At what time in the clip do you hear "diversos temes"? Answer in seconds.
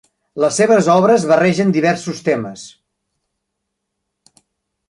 1.75-2.65